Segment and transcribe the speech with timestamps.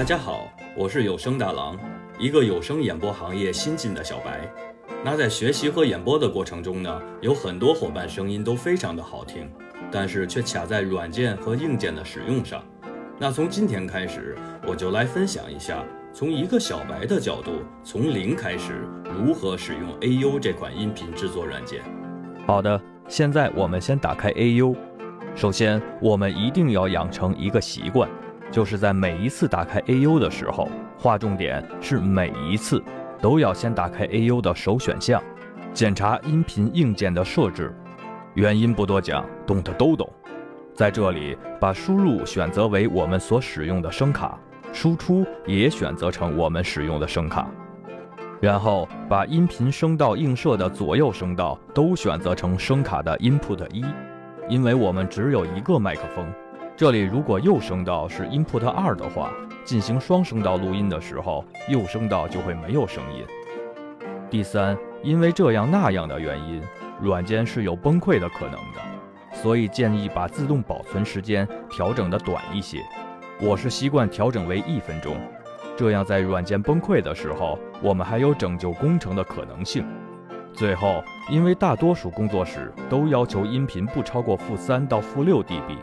[0.00, 1.78] 大家好，我是有声大郎，
[2.18, 4.50] 一个有声演播行业新进的小白。
[5.04, 9.46] 那在学习和演播的过程中呢，有很多伙伴声音都非常的好听，
[9.92, 12.64] 但是却卡在软件和硬件的使用上。
[13.18, 15.84] 那从今天开始，我就来分享一下，
[16.14, 21.82] 从一个小白的角度，从零开始如何使用 AU 这款音频制作软件。
[22.46, 24.74] 好的，现在我们先打开 AU。
[25.34, 28.08] 首先，我们一定要养成一个习惯，
[28.50, 30.68] 就是在每一次打开 AU 的时候，
[30.98, 32.82] 划重点是每一次
[33.20, 35.22] 都要先打开 AU 的首选项，
[35.72, 37.74] 检查音频硬件的设置。
[38.34, 40.08] 原因不多讲，懂的都懂。
[40.74, 44.38] 在这里，把输入选择为我们所使用的声卡，
[44.72, 47.48] 输出也选择成我们使用的声卡。
[48.40, 53.84] 然后把音频声道映射的左右声道都选择成声卡的 input 一。
[54.48, 56.26] 因为我们只有一个麦克风，
[56.80, 59.30] 这里如果右声道是 input 二的话，
[59.66, 63.22] 进行双声道录音的时候，右声道就会没有声音。
[64.30, 66.62] 第三，因为这样那样的原因，
[67.02, 68.80] 软件是有崩溃的可能的，
[69.30, 72.82] 所以建议把自动保存时间调整的短一些。
[73.42, 75.18] 我是习惯调整为一分钟，
[75.76, 79.84] 这样在软件崩溃的时候，我们还有拯救工程的可能性。
[80.54, 85.76] 最后，因为大多数工作室都要求音频不超过负三到负六 dB，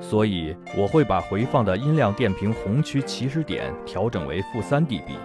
[0.00, 5.16] 所以我会把回放的音量电平红区起始点调整为负三 dB，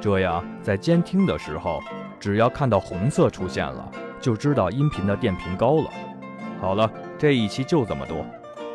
[0.00, 1.80] 这样在监听的时候，
[2.18, 3.88] 只要看到红色出现了，
[4.20, 5.90] 就知道音频的电平高了。
[6.60, 8.24] 好了，这一期就这么多，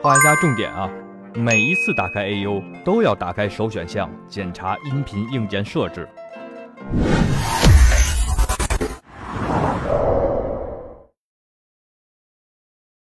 [0.01, 0.89] 画一下重点啊！
[1.33, 6.07] 每一次打开 AU 都要打开首选项，检查音频硬件设置。